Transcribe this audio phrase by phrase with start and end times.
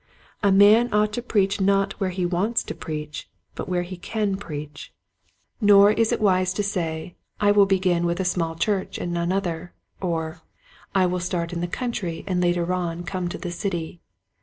[0.41, 4.35] A man ought to preach not where he wants to preach but where he can
[4.35, 4.91] preach.
[5.59, 5.81] Which Door?
[5.93, 9.13] 27 Nor is it wise to say," I will begin with a small church and
[9.13, 10.41] none other," or
[10.95, 14.01] "I will start in the country and later on come to the city."